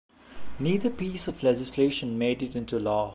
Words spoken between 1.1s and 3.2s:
of legislation made it into law.